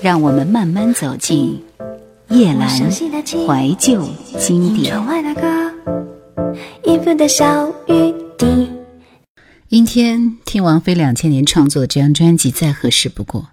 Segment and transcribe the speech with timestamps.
[0.00, 1.60] 让我们慢慢走进
[2.28, 4.94] 叶阑怀旧经典。
[9.68, 13.48] 阴天听王菲两千年创作的这张专辑再合适不过。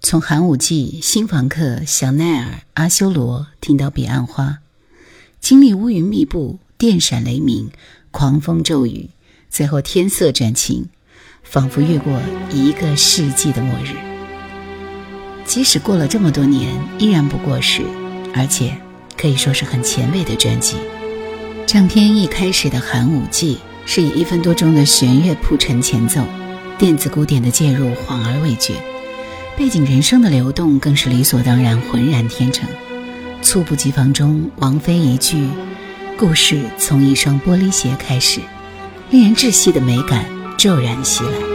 [0.00, 4.58] 从寒武纪、新房客、香奈儿、阿修罗听到彼岸花，
[5.40, 7.70] 经历乌云密布、电闪雷鸣、
[8.10, 9.08] 狂风骤雨，
[9.48, 10.90] 最后天色转晴，
[11.42, 12.20] 仿佛越过
[12.52, 14.13] 一个世纪的末日。
[15.44, 17.82] 即使过了这么多年，依然不过时，
[18.34, 18.76] 而且
[19.16, 20.76] 可以说是很前卫的专辑。
[21.66, 26.22] 唱片一开始的寒武纪是以一分多钟的弦乐铺陈前奏，
[26.78, 28.74] 电子鼓点的介入恍而未觉。
[29.56, 32.68] 背景人生的流动更是理所当然，浑然天成。
[33.40, 35.48] 猝不及防中，王菲一句
[36.18, 38.40] “故事从一双玻璃鞋开始”，
[39.10, 40.24] 令人窒息的美感
[40.56, 41.53] 骤然袭来。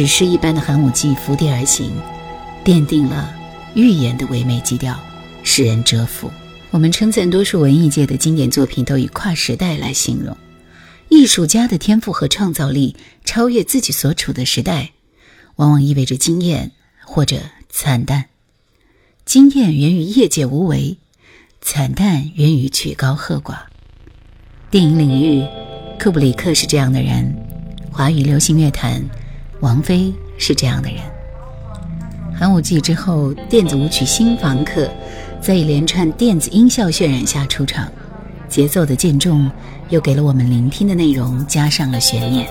[0.00, 1.92] 史诗一般的寒武纪伏地而行，
[2.64, 3.34] 奠定了
[3.74, 4.98] 寓言的唯美基调，
[5.42, 6.30] 使人折服。
[6.70, 10.34] 我们称赞多数文艺界的经典作品都以跨时代来形容，
[11.10, 14.92] 艺术家的天赋和创造力超越自己所处的时代，
[15.56, 16.72] 往往意味着惊艳
[17.04, 17.36] 或者
[17.68, 18.24] 惨淡。
[19.26, 20.96] 惊艳源于业界无为，
[21.60, 23.58] 惨淡源于曲高和寡。
[24.70, 25.44] 电影领域，
[26.02, 27.34] 库布里克是这样的人；
[27.92, 29.04] 华语流行乐坛，
[29.60, 31.00] 王菲是这样的人。
[32.34, 34.90] 寒武纪之后电子舞曲新房客
[35.40, 37.86] 在一连串电子音效渲染下出场
[38.48, 39.50] 节奏的渐重
[39.90, 42.48] 又给了我们聆听的内容加上了悬念。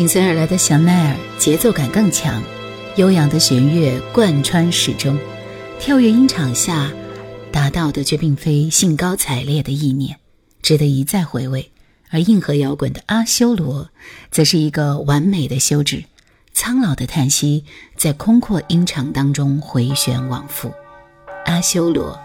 [0.00, 2.42] 紧随而来的香奈儿节奏感更强，
[2.96, 5.18] 悠扬的弦乐贯穿始终，
[5.78, 6.90] 跳跃音场下
[7.52, 10.16] 达到的却并非兴高采烈的意念，
[10.62, 11.70] 值得一再回味。
[12.08, 13.90] 而硬核摇滚的阿修罗，
[14.30, 16.04] 则是一个完美的休止，
[16.54, 20.72] 苍老的叹息在空阔音场当中回旋往复。
[21.44, 22.18] 阿修罗。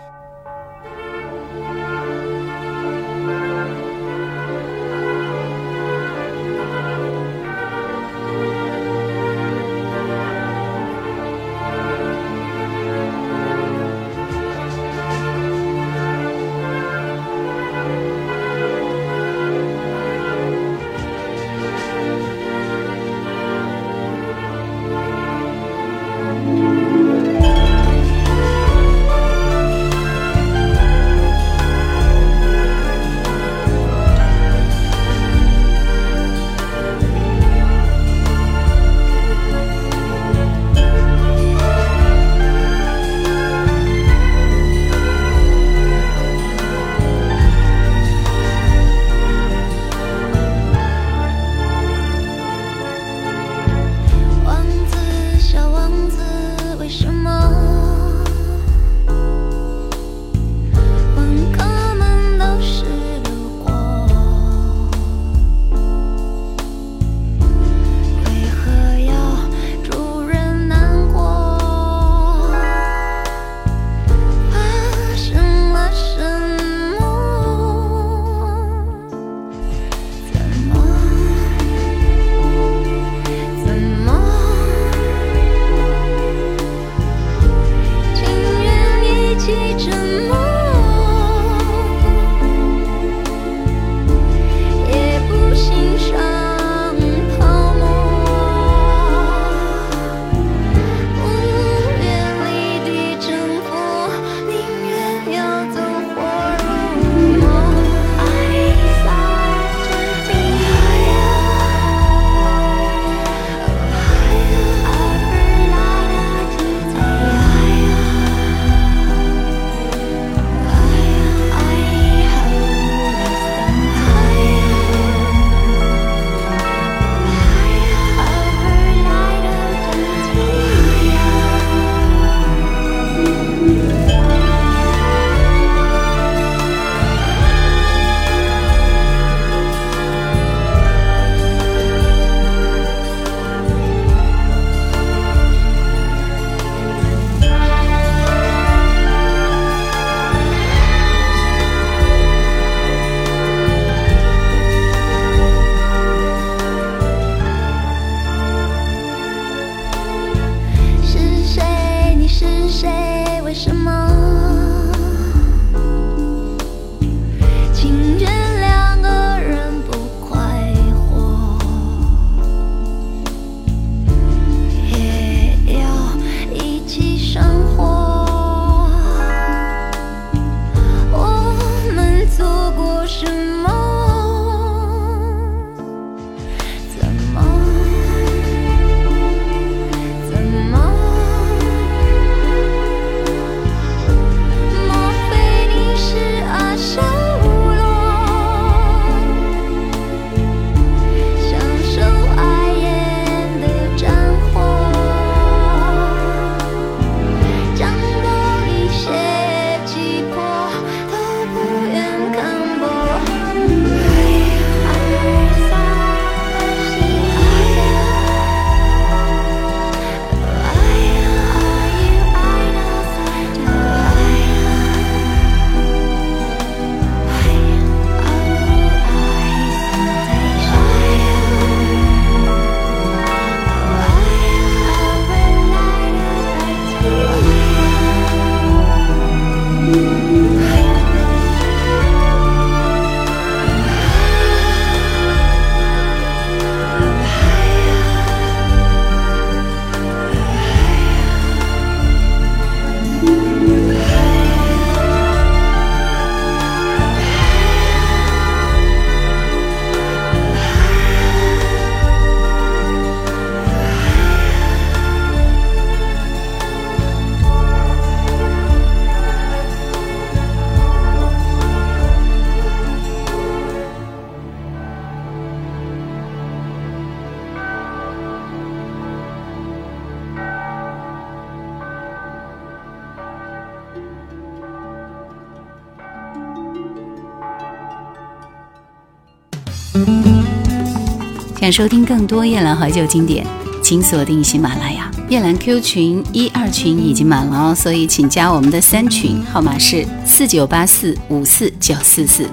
[291.66, 293.44] 想收听更多夜兰怀旧经典，
[293.82, 295.12] 请锁定喜马拉雅。
[295.32, 302.48] 夜兰 Q 群一二群已经满了哦，所以请加我们的三群，号码是四九八四五四九四四。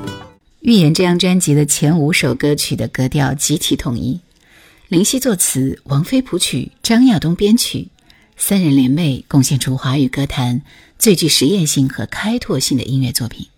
[0.60, 4.18] 预言这张专辑的前五首歌曲的格调集体统一，
[4.88, 7.88] 林夕作词，王菲谱曲，张亚东编曲，
[8.38, 10.62] 三人联袂贡献出华语歌坛
[10.98, 13.48] 最具实验性和开拓性的音乐作品。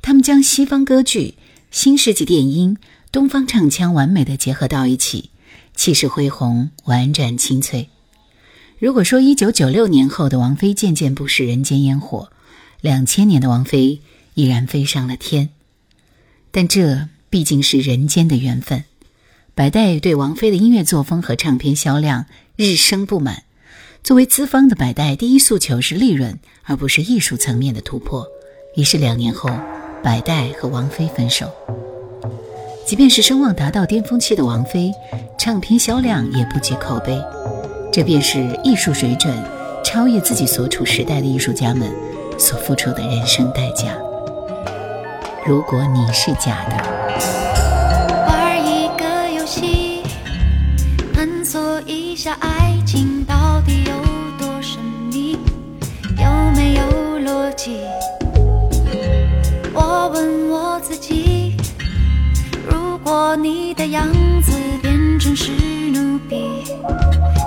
[0.00, 1.34] 他们将西方歌剧、
[1.70, 2.78] 新世纪电音、
[3.12, 5.30] 东方唱腔完美的结合到一起，
[5.74, 7.90] 气势恢宏，婉转清脆。
[8.78, 12.30] 如果说一九九六年后的王菲渐渐不食人间烟火，
[12.80, 14.00] 两千年的王菲
[14.34, 15.50] 依然飞上了天，
[16.50, 18.84] 但这毕竟是人间的缘分。
[19.54, 23.42] 百代对王菲的音乐作风和唱片销量日生不满，
[24.02, 28.26] 作为资方的百代第一诉求是利润，而不是艺术层面的突破。
[28.74, 29.50] 于是两年后，
[30.02, 31.46] 百代和王菲分手。
[32.86, 34.92] 即便是声望达到巅峰期的王菲，
[35.36, 37.20] 唱片销量也不及口碑。
[37.92, 39.34] 这便是艺术水准
[39.84, 41.90] 超越自己所处时代的艺术家们
[42.38, 43.96] 所付出的人生代价。
[45.44, 46.76] 如果你是假的，
[48.26, 50.02] 玩一个游戏，
[51.12, 52.77] 探索一下爱
[63.36, 64.06] 你的样
[64.42, 65.52] 子变成史
[65.92, 66.64] 努比。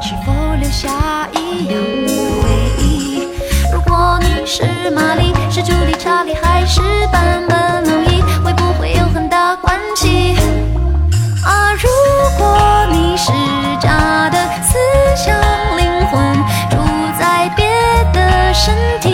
[0.01, 0.89] 是否留下
[1.33, 3.27] 一样的回忆。
[3.71, 10.35] 如果你是玛丽，是朱莉、查理，还是版本龙一，会不会有很大关系？
[11.45, 11.89] 啊，如
[12.37, 13.31] 果你是
[13.79, 14.77] 假的思
[15.15, 15.33] 想
[15.77, 16.35] 灵魂，
[16.69, 16.77] 住
[17.19, 17.65] 在别
[18.13, 19.10] 的身体，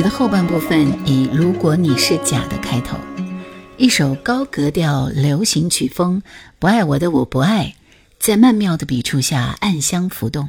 [0.00, 2.96] 的后半部分以“如果你是假的”开头，
[3.76, 6.22] 一首高格调流行曲风，
[6.60, 7.74] 不爱我的我不爱，
[8.18, 10.48] 在曼妙的笔触下暗香浮动。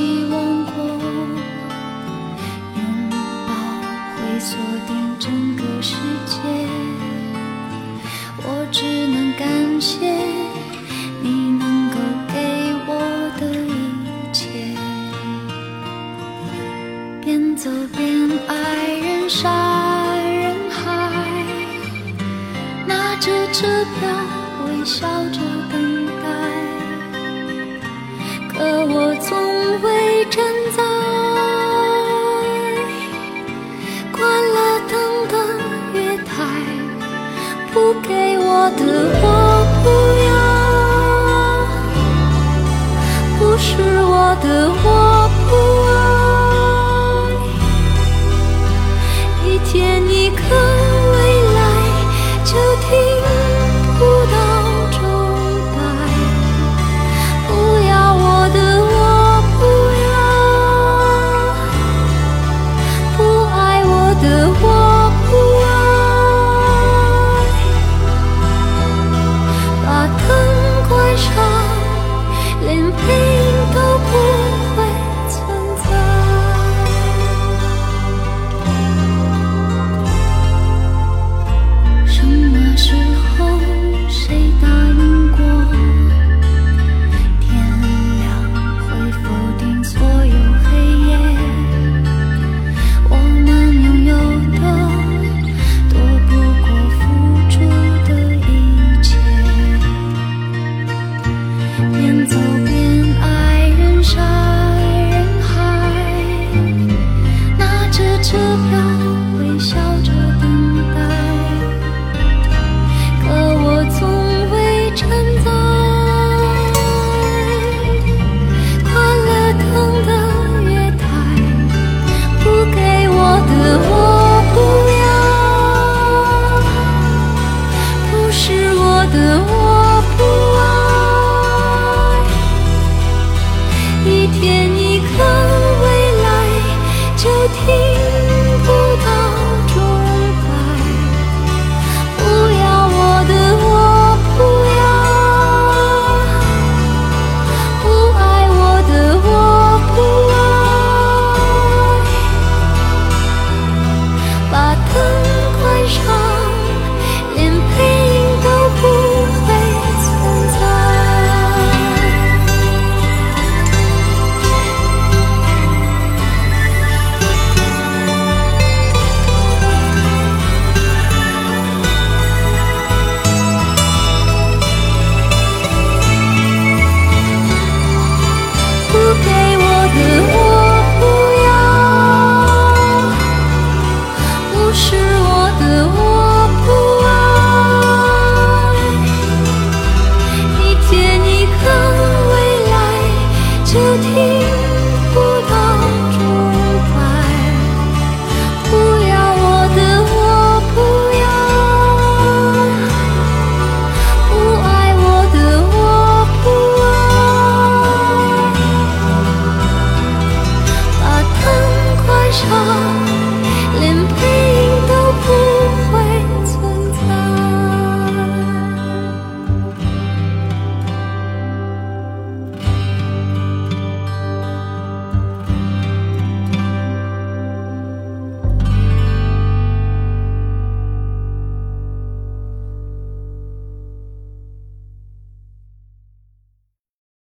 [0.00, 0.72] 遗忘过
[2.74, 3.10] 拥
[3.46, 3.52] 抱
[4.16, 5.94] 会锁定整个世
[6.26, 6.38] 界。
[8.38, 10.10] 我只能感谢
[11.22, 11.96] 你能够
[12.32, 12.34] 给
[12.86, 12.90] 我
[13.38, 14.48] 的一切。
[17.22, 18.54] 边走边爱
[18.96, 20.80] 人山人海
[22.86, 24.08] 拿着车票
[24.64, 25.89] 微笑着等